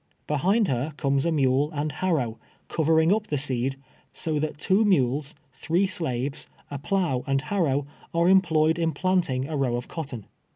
[0.25, 3.75] Behind her comes a mule and liarrow, covering up the seed,
[4.11, 9.55] so that two mules, three shives, a plough and harrow, are employed in planting a
[9.55, 10.25] row of cotton.